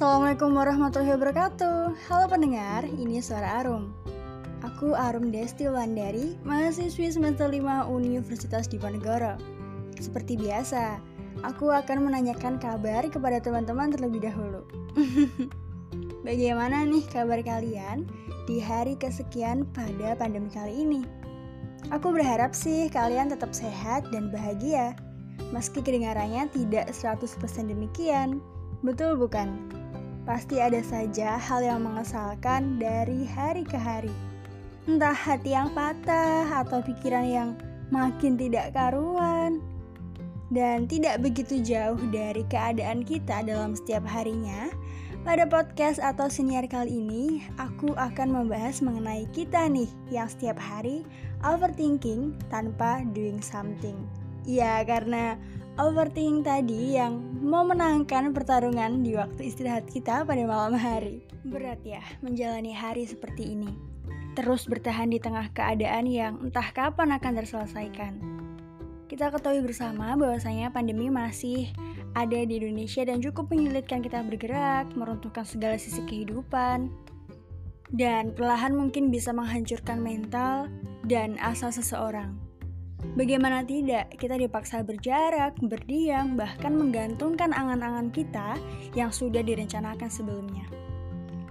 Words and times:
Assalamualaikum 0.00 0.56
warahmatullahi 0.56 1.12
wabarakatuh. 1.12 2.08
Halo 2.08 2.24
pendengar, 2.24 2.88
ini 2.88 3.20
suara 3.20 3.60
Arum. 3.60 3.92
Aku 4.64 4.96
Arum 4.96 5.28
Desti 5.28 5.68
Wulandari, 5.68 6.40
mahasiswi 6.40 7.12
semester 7.12 7.52
5 7.52 7.84
Universitas 7.84 8.64
Diponegoro. 8.64 9.36
Seperti 10.00 10.40
biasa, 10.40 10.96
aku 11.44 11.68
akan 11.68 12.08
menanyakan 12.08 12.56
kabar 12.56 13.04
kepada 13.12 13.44
teman-teman 13.44 13.92
terlebih 13.92 14.24
dahulu. 14.24 14.64
Bagaimana 16.24 16.88
nih 16.88 17.04
kabar 17.12 17.44
kalian 17.44 18.08
di 18.48 18.56
hari 18.56 18.96
kesekian 18.96 19.68
pada 19.76 20.16
pandemi 20.16 20.48
kali 20.48 20.80
ini? 20.80 21.04
Aku 21.92 22.08
berharap 22.08 22.56
sih 22.56 22.88
kalian 22.88 23.28
tetap 23.28 23.52
sehat 23.52 24.08
dan 24.08 24.32
bahagia. 24.32 24.96
Meski 25.52 25.84
kedengarannya 25.84 26.48
tidak 26.56 26.88
100% 26.88 27.36
demikian. 27.68 28.40
Betul 28.80 29.20
bukan? 29.20 29.80
Pasti 30.28 30.60
ada 30.60 30.80
saja 30.84 31.40
hal 31.40 31.64
yang 31.64 31.80
mengesalkan 31.84 32.76
dari 32.76 33.24
hari 33.24 33.64
ke 33.64 33.76
hari 33.76 34.12
Entah 34.84 35.16
hati 35.16 35.56
yang 35.56 35.72
patah 35.72 36.48
atau 36.64 36.84
pikiran 36.84 37.26
yang 37.26 37.50
makin 37.88 38.36
tidak 38.36 38.72
karuan 38.76 39.60
Dan 40.52 40.90
tidak 40.90 41.22
begitu 41.24 41.62
jauh 41.62 42.00
dari 42.10 42.44
keadaan 42.48 43.06
kita 43.06 43.46
dalam 43.46 43.72
setiap 43.76 44.02
harinya 44.04 44.68
pada 45.20 45.44
podcast 45.44 46.00
atau 46.00 46.32
senior 46.32 46.64
kali 46.64 46.96
ini, 46.96 47.44
aku 47.60 47.92
akan 47.92 48.32
membahas 48.32 48.80
mengenai 48.80 49.28
kita 49.36 49.68
nih 49.68 49.92
yang 50.08 50.24
setiap 50.24 50.56
hari 50.56 51.04
overthinking 51.44 52.32
tanpa 52.48 53.04
doing 53.12 53.36
something. 53.44 54.00
Ya, 54.48 54.80
karena 54.80 55.36
overthinking 55.80 56.44
tadi 56.44 57.00
yang 57.00 57.24
memenangkan 57.40 58.36
pertarungan 58.36 59.00
di 59.00 59.16
waktu 59.16 59.48
istirahat 59.48 59.88
kita 59.88 60.28
pada 60.28 60.44
malam 60.44 60.76
hari. 60.76 61.24
Berat 61.48 61.80
ya 61.80 62.04
menjalani 62.20 62.76
hari 62.76 63.08
seperti 63.08 63.56
ini. 63.56 63.72
Terus 64.36 64.68
bertahan 64.68 65.08
di 65.08 65.16
tengah 65.16 65.48
keadaan 65.56 66.04
yang 66.04 66.36
entah 66.44 66.68
kapan 66.76 67.16
akan 67.16 67.32
terselesaikan. 67.40 68.12
Kita 69.08 69.32
ketahui 69.32 69.64
bersama 69.64 70.14
bahwasanya 70.14 70.70
pandemi 70.70 71.08
masih 71.08 71.72
ada 72.14 72.38
di 72.44 72.60
Indonesia 72.60 73.02
dan 73.02 73.18
cukup 73.18 73.50
menyulitkan 73.50 74.04
kita 74.04 74.22
bergerak, 74.22 74.92
meruntuhkan 74.94 75.42
segala 75.42 75.80
sisi 75.80 76.04
kehidupan, 76.06 76.92
dan 77.90 78.30
perlahan 78.36 78.76
mungkin 78.76 79.10
bisa 79.10 79.34
menghancurkan 79.34 79.98
mental 79.98 80.70
dan 81.08 81.34
asa 81.42 81.74
seseorang. 81.74 82.49
Bagaimana 83.18 83.66
tidak, 83.66 84.14
kita 84.20 84.38
dipaksa 84.38 84.86
berjarak, 84.86 85.58
berdiam, 85.58 86.38
bahkan 86.38 86.76
menggantungkan 86.76 87.50
angan-angan 87.50 88.12
kita 88.14 88.54
yang 88.94 89.10
sudah 89.10 89.42
direncanakan 89.42 90.06
sebelumnya. 90.06 90.64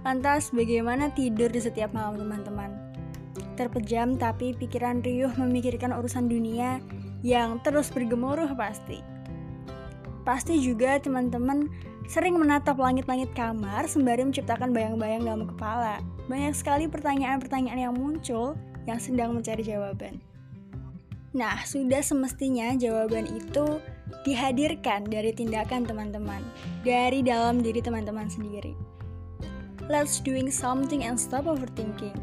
Lantas, 0.00 0.48
bagaimana 0.56 1.12
tidur 1.12 1.52
di 1.52 1.60
setiap 1.60 1.92
malam 1.92 2.16
teman-teman? 2.16 2.72
Terpejam 3.60 4.16
tapi 4.16 4.56
pikiran 4.56 5.04
riuh 5.04 5.30
memikirkan 5.36 5.92
urusan 5.92 6.32
dunia 6.32 6.80
yang 7.20 7.60
terus 7.60 7.92
bergemuruh 7.92 8.56
pasti. 8.56 9.04
Pasti 10.24 10.56
juga 10.64 10.96
teman-teman 10.96 11.68
sering 12.08 12.40
menatap 12.40 12.80
langit-langit 12.80 13.28
kamar 13.36 13.84
sembari 13.84 14.24
menciptakan 14.24 14.72
bayang-bayang 14.72 15.28
dalam 15.28 15.44
kepala. 15.44 16.00
Banyak 16.26 16.56
sekali 16.56 16.88
pertanyaan-pertanyaan 16.88 17.90
yang 17.90 17.94
muncul 17.94 18.56
yang 18.88 18.96
sedang 18.96 19.36
mencari 19.36 19.60
jawaban. 19.60 20.29
Nah, 21.30 21.62
sudah 21.62 22.02
semestinya 22.02 22.74
jawaban 22.74 23.30
itu 23.30 23.78
dihadirkan 24.26 25.06
dari 25.06 25.30
tindakan 25.30 25.86
teman-teman, 25.86 26.42
dari 26.82 27.22
dalam 27.22 27.62
diri 27.62 27.78
teman-teman 27.78 28.26
sendiri. 28.26 28.74
Let's 29.86 30.18
doing 30.18 30.50
something 30.50 31.06
and 31.06 31.14
stop 31.14 31.46
overthinking. 31.46 32.18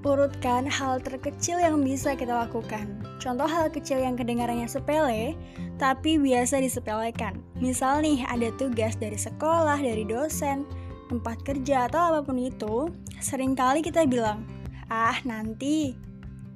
Urutkan 0.00 0.64
hal 0.64 1.04
terkecil 1.04 1.60
yang 1.60 1.84
bisa 1.84 2.16
kita 2.16 2.48
lakukan. 2.48 2.88
Contoh 3.20 3.44
hal 3.44 3.68
kecil 3.68 4.00
yang 4.00 4.16
kedengarannya 4.16 4.64
sepele, 4.64 5.36
tapi 5.76 6.16
biasa 6.16 6.64
disepelekan. 6.64 7.44
Misal 7.60 8.00
nih, 8.00 8.24
ada 8.24 8.48
tugas 8.56 8.96
dari 8.96 9.20
sekolah, 9.20 9.76
dari 9.76 10.08
dosen, 10.08 10.64
tempat 11.12 11.44
kerja, 11.44 11.92
atau 11.92 12.16
apa 12.16 12.20
pun 12.24 12.40
itu, 12.40 12.88
sering 13.20 13.52
kali 13.52 13.84
kita 13.84 14.08
bilang, 14.08 14.48
ah 14.88 15.20
nanti. 15.28 16.08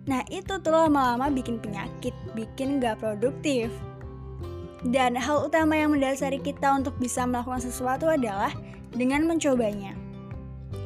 Nah 0.05 0.21
itu 0.29 0.61
tuh 0.61 0.73
lama-lama 0.73 1.33
bikin 1.33 1.57
penyakit, 1.61 2.13
bikin 2.37 2.81
gak 2.81 3.01
produktif. 3.01 3.73
Dan 4.85 5.17
hal 5.17 5.49
utama 5.49 5.81
yang 5.81 5.97
mendasari 5.97 6.37
kita 6.37 6.77
untuk 6.77 6.93
bisa 7.01 7.25
melakukan 7.25 7.65
sesuatu 7.65 8.05
adalah 8.13 8.53
dengan 8.93 9.25
mencobanya. 9.25 9.97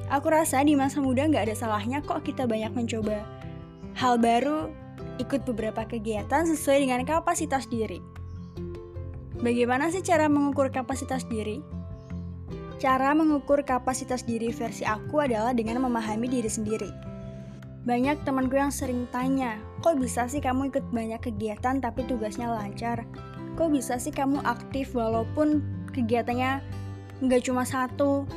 Aku 0.09 0.31
rasa 0.31 0.63
di 0.63 0.79
masa 0.79 1.03
muda 1.03 1.27
nggak 1.27 1.51
ada 1.51 1.57
salahnya 1.59 2.01
kok 2.01 2.25
kita 2.25 2.49
banyak 2.49 2.73
mencoba 2.73 3.27
hal 3.99 4.15
baru, 4.17 4.71
ikut 5.19 5.43
beberapa 5.43 5.83
kegiatan 5.83 6.47
sesuai 6.47 6.87
dengan 6.87 7.03
kapasitas 7.03 7.67
diri. 7.67 7.99
Bagaimana 9.43 9.91
sih 9.91 10.03
cara 10.07 10.31
mengukur 10.31 10.71
kapasitas 10.71 11.27
diri? 11.27 11.59
Cara 12.79 13.11
mengukur 13.11 13.67
kapasitas 13.67 14.23
diri 14.23 14.55
versi 14.55 14.87
aku 14.87 15.19
adalah 15.19 15.51
dengan 15.51 15.83
memahami 15.83 16.31
diri 16.31 16.47
sendiri. 16.47 17.08
Banyak 17.89 18.21
temanku 18.29 18.61
yang 18.61 18.69
sering 18.69 19.09
tanya, 19.09 19.57
kok 19.81 19.97
bisa 19.97 20.29
sih 20.29 20.45
kamu 20.45 20.69
ikut 20.69 20.93
banyak 20.93 21.25
kegiatan 21.25 21.81
tapi 21.81 22.05
tugasnya 22.05 22.53
lancar? 22.53 23.09
Kok 23.57 23.73
bisa 23.73 23.97
sih 23.97 24.13
kamu 24.13 24.45
aktif 24.45 24.93
walaupun 24.93 25.65
kegiatannya 25.97 26.61
nggak 27.25 27.49
cuma 27.49 27.65
satu, 27.65 28.29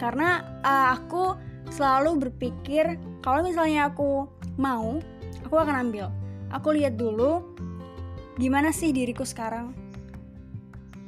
karena 0.00 0.40
uh, 0.64 0.96
aku 0.96 1.36
selalu 1.68 2.16
berpikir 2.16 2.96
kalau 3.20 3.44
misalnya 3.44 3.92
aku 3.92 4.24
mau 4.56 4.96
aku 5.44 5.56
akan 5.60 5.92
ambil. 5.92 6.08
Aku 6.48 6.72
lihat 6.72 6.96
dulu 6.96 7.44
gimana 8.40 8.72
sih 8.72 8.88
diriku 8.96 9.28
sekarang? 9.28 9.76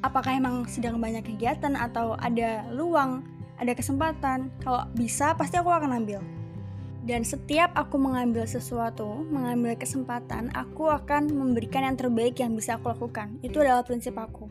Apakah 0.05 0.37
emang 0.37 0.69
sedang 0.69 1.01
banyak 1.01 1.25
kegiatan 1.25 1.73
atau 1.81 2.13
ada 2.21 2.61
luang 2.77 3.25
ada 3.57 3.73
kesempatan? 3.73 4.53
Kalau 4.61 4.85
bisa 4.93 5.33
pasti 5.33 5.57
aku 5.57 5.73
akan 5.73 5.97
ambil 5.97 6.21
dan 7.11 7.27
setiap 7.27 7.75
aku 7.75 7.99
mengambil 7.99 8.47
sesuatu, 8.47 9.27
mengambil 9.35 9.75
kesempatan, 9.75 10.55
aku 10.55 10.87
akan 10.87 11.27
memberikan 11.27 11.83
yang 11.83 11.99
terbaik 11.99 12.39
yang 12.39 12.55
bisa 12.55 12.79
aku 12.79 12.95
lakukan. 12.95 13.35
Itu 13.43 13.59
adalah 13.67 13.83
prinsip 13.83 14.15
aku. 14.15 14.47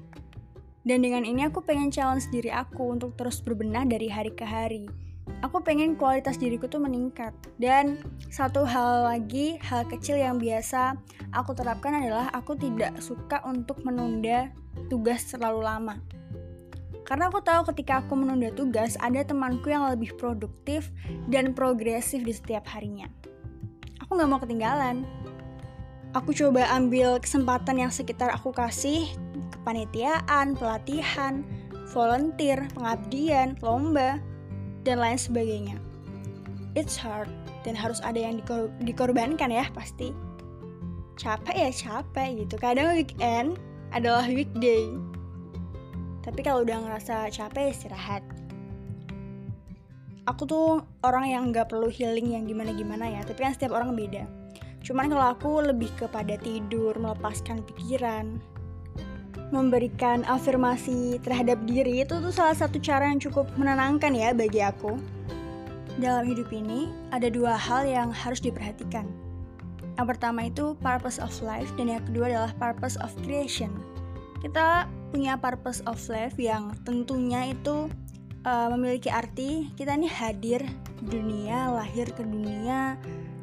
Dan 0.83 0.99
dengan 0.99 1.23
ini 1.23 1.47
aku 1.47 1.63
pengen 1.63 1.87
challenge 1.87 2.27
diri 2.27 2.51
aku 2.51 2.99
untuk 2.99 3.15
terus 3.15 3.39
berbenah 3.39 3.87
dari 3.87 4.11
hari 4.11 4.35
ke 4.35 4.43
hari. 4.43 4.91
Aku 5.39 5.63
pengen 5.63 5.95
kualitas 5.95 6.35
diriku 6.35 6.67
tuh 6.67 6.83
meningkat. 6.83 7.31
Dan 7.55 8.03
satu 8.27 8.67
hal 8.67 9.07
lagi, 9.07 9.55
hal 9.63 9.87
kecil 9.87 10.19
yang 10.19 10.35
biasa 10.35 10.99
aku 11.31 11.55
terapkan 11.55 11.95
adalah 11.95 12.27
aku 12.35 12.59
tidak 12.59 12.91
suka 12.99 13.39
untuk 13.47 13.79
menunda 13.87 14.51
tugas 14.91 15.23
terlalu 15.31 15.63
lama. 15.63 15.95
Karena 17.09 17.25
aku 17.33 17.41
tahu 17.41 17.73
ketika 17.73 18.05
aku 18.05 18.13
menunda 18.13 18.53
tugas, 18.53 18.93
ada 19.01 19.25
temanku 19.25 19.73
yang 19.73 19.89
lebih 19.89 20.13
produktif 20.13 20.93
dan 21.25 21.57
progresif 21.57 22.21
di 22.21 22.29
setiap 22.29 22.69
harinya. 22.69 23.09
Aku 24.05 24.13
gak 24.13 24.29
mau 24.29 24.37
ketinggalan. 24.37 25.09
Aku 26.13 26.37
coba 26.37 26.69
ambil 26.69 27.17
kesempatan 27.17 27.81
yang 27.81 27.89
sekitar 27.89 28.29
aku 28.29 28.53
kasih 28.53 29.09
kepanitiaan, 29.49 30.53
pelatihan, 30.53 31.41
volunteer, 31.89 32.69
pengabdian, 32.77 33.57
lomba, 33.65 34.21
dan 34.85 35.01
lain 35.01 35.17
sebagainya. 35.17 35.81
It's 36.77 36.93
hard 36.93 37.29
dan 37.65 37.73
harus 37.73 37.97
ada 38.05 38.21
yang 38.21 38.37
dikor 38.41 38.69
dikorbankan 38.85 39.49
ya 39.49 39.65
pasti. 39.73 40.13
Capek 41.17 41.57
ya 41.57 41.69
capek 41.73 42.45
gitu. 42.45 42.55
Kadang 42.61 42.93
weekend 42.93 43.57
adalah 43.91 44.29
weekday. 44.29 44.85
Tapi 46.29 46.45
kalau 46.45 46.61
udah 46.61 46.77
ngerasa 46.85 47.33
capek 47.33 47.73
istirahat. 47.73 48.21
Aku 50.29 50.45
tuh 50.45 50.85
orang 51.01 51.25
yang 51.25 51.43
nggak 51.49 51.73
perlu 51.73 51.89
healing 51.89 52.37
yang 52.37 52.45
gimana-gimana 52.45 53.09
ya, 53.09 53.25
tapi 53.25 53.41
kan 53.41 53.57
setiap 53.57 53.73
orang 53.73 53.97
beda. 53.97 54.29
Cuman 54.85 55.09
kalau 55.09 55.33
aku 55.33 55.65
lebih 55.65 55.89
kepada 55.97 56.37
tidur, 56.37 56.93
melepaskan 57.01 57.65
pikiran, 57.65 58.37
memberikan 59.49 60.21
afirmasi 60.29 61.17
terhadap 61.25 61.57
diri 61.65 62.05
itu 62.05 62.21
tuh 62.21 62.29
salah 62.29 62.53
satu 62.53 62.77
cara 62.77 63.09
yang 63.09 63.17
cukup 63.17 63.49
menenangkan 63.57 64.13
ya 64.13 64.29
bagi 64.29 64.61
aku. 64.61 65.01
Dalam 65.97 66.29
hidup 66.29 66.53
ini 66.53 66.93
ada 67.09 67.27
dua 67.27 67.57
hal 67.57 67.89
yang 67.89 68.13
harus 68.13 68.37
diperhatikan. 68.37 69.09
Yang 69.97 70.15
pertama 70.15 70.47
itu 70.47 70.77
purpose 70.79 71.19
of 71.19 71.33
life 71.43 71.67
dan 71.75 71.91
yang 71.91 72.05
kedua 72.07 72.31
adalah 72.31 72.51
purpose 72.55 72.95
of 73.01 73.11
creation. 73.25 73.73
Kita 74.39 74.87
punya 75.09 75.35
purpose 75.37 75.81
of 75.89 75.97
life 76.07 76.37
yang 76.37 76.73
tentunya 76.85 77.53
itu 77.53 77.89
uh, 78.45 78.67
memiliki 78.73 79.09
arti 79.09 79.73
kita 79.75 79.97
nih 79.97 80.11
hadir 80.11 80.61
di 81.01 81.05
dunia, 81.09 81.73
lahir 81.73 82.07
ke 82.13 82.23
dunia 82.23 82.95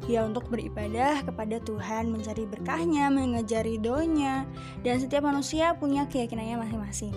ya 0.07 0.23
untuk 0.23 0.47
beribadah 0.47 1.21
kepada 1.27 1.59
Tuhan, 1.67 2.07
mencari 2.07 2.47
berkahnya, 2.47 3.11
mengejar 3.11 3.67
ridhonya, 3.67 4.47
dan 4.81 5.03
setiap 5.03 5.27
manusia 5.27 5.75
punya 5.75 6.07
keyakinannya 6.07 6.63
masing-masing. 6.63 7.11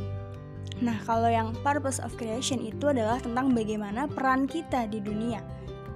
Nah, 0.83 0.99
kalau 1.07 1.31
yang 1.31 1.55
purpose 1.63 2.03
of 2.03 2.11
creation 2.19 2.59
itu 2.59 2.91
adalah 2.91 3.23
tentang 3.23 3.55
bagaimana 3.55 4.11
peran 4.11 4.51
kita 4.51 4.91
di 4.91 4.99
dunia. 4.99 5.39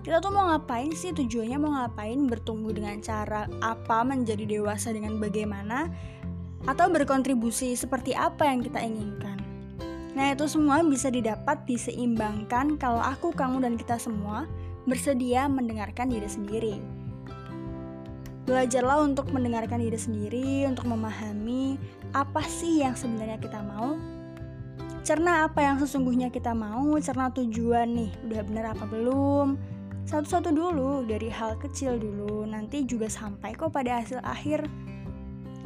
Kita 0.05 0.21
tuh 0.21 0.37
mau 0.37 0.53
ngapain 0.53 0.93
sih 0.93 1.17
tujuannya 1.17 1.57
mau 1.57 1.73
ngapain 1.81 2.29
bertumbuh 2.29 2.77
dengan 2.77 3.01
cara 3.01 3.49
apa 3.65 4.05
menjadi 4.05 4.45
dewasa 4.45 4.93
dengan 4.93 5.17
bagaimana 5.17 5.89
atau 6.65 6.89
berkontribusi 6.89 7.77
seperti 7.77 8.17
apa 8.17 8.49
yang 8.49 8.65
kita 8.65 8.81
inginkan. 8.81 9.37
Nah, 10.15 10.31
itu 10.31 10.47
semua 10.47 10.81
bisa 10.87 11.11
didapat 11.11 11.67
diseimbangkan 11.67 12.79
kalau 12.79 13.03
aku, 13.03 13.35
kamu, 13.35 13.67
dan 13.67 13.75
kita 13.75 13.99
semua 13.99 14.47
bersedia 14.87 15.51
mendengarkan 15.51 16.07
diri 16.07 16.29
sendiri. 16.31 16.75
Belajarlah 18.45 19.03
untuk 19.03 19.33
mendengarkan 19.33 19.81
diri 19.81 19.97
sendiri, 19.97 20.69
untuk 20.69 20.85
memahami 20.87 21.81
apa 22.13 22.45
sih 22.45 22.85
yang 22.85 22.95
sebenarnya 22.95 23.41
kita 23.41 23.59
mau. 23.65 23.97
Cerna 25.05 25.49
apa 25.49 25.61
yang 25.61 25.77
sesungguhnya 25.81 26.29
kita 26.33 26.53
mau, 26.53 26.97
cerna 27.01 27.29
tujuan 27.33 27.93
nih, 27.93 28.13
udah 28.29 28.41
bener 28.45 28.65
apa 28.71 28.85
belum. 28.87 29.57
Satu-satu 30.05 30.53
dulu, 30.53 31.09
dari 31.09 31.33
hal 31.33 31.57
kecil 31.57 31.97
dulu, 31.97 32.45
nanti 32.45 32.85
juga 32.85 33.09
sampai 33.09 33.57
kok 33.57 33.73
pada 33.73 34.05
hasil 34.05 34.21
akhir. 34.21 34.69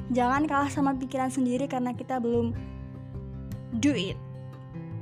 Jangan 0.09 0.49
kalah 0.49 0.73
sama 0.73 0.97
pikiran 0.97 1.29
sendiri 1.29 1.69
karena 1.69 1.93
kita 1.93 2.17
belum 2.17 2.57
do 3.81 3.93
it. 3.93 4.17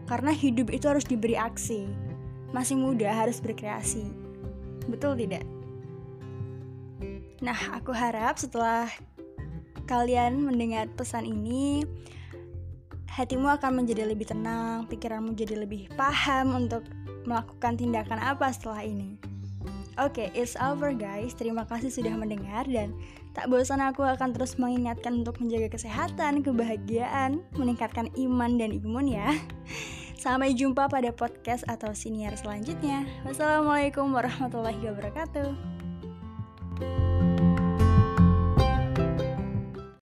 Karena 0.06 0.30
hidup 0.30 0.70
itu 0.70 0.86
harus 0.86 1.06
diberi 1.06 1.34
aksi. 1.38 1.86
Masih 2.54 2.78
muda 2.78 3.10
harus 3.10 3.42
berkreasi. 3.42 4.06
Betul 4.86 5.18
tidak? 5.18 5.42
Nah, 7.42 7.58
aku 7.74 7.92
harap 7.92 8.38
setelah 8.38 8.88
kalian 9.86 10.42
mendengar 10.42 10.90
pesan 10.94 11.26
ini, 11.26 11.86
hatimu 13.10 13.46
akan 13.60 13.82
menjadi 13.82 14.08
lebih 14.08 14.30
tenang, 14.30 14.88
pikiranmu 14.90 15.34
jadi 15.38 15.62
lebih 15.62 15.90
paham 15.94 16.66
untuk 16.66 16.82
melakukan 17.26 17.78
tindakan 17.78 18.18
apa 18.18 18.50
setelah 18.50 18.82
ini. 18.86 19.18
Oke, 19.96 20.28
okay, 20.28 20.28
it's 20.36 20.54
over 20.60 20.92
guys. 20.92 21.32
Terima 21.32 21.64
kasih 21.64 21.88
sudah 21.88 22.12
mendengar 22.12 22.68
dan 22.68 22.92
tak 23.36 23.52
bosan 23.52 23.84
aku 23.84 24.00
akan 24.00 24.32
terus 24.32 24.56
mengingatkan 24.56 25.20
untuk 25.20 25.36
menjaga 25.44 25.68
kesehatan, 25.76 26.40
kebahagiaan, 26.40 27.44
meningkatkan 27.52 28.08
iman 28.16 28.56
dan 28.56 28.72
imun 28.72 29.12
ya. 29.12 29.28
Sampai 30.16 30.56
jumpa 30.56 30.88
pada 30.88 31.12
podcast 31.12 31.68
atau 31.68 31.92
siniar 31.92 32.32
selanjutnya. 32.40 33.04
Wassalamualaikum 33.28 34.08
warahmatullahi 34.16 34.80
wabarakatuh. 34.80 35.75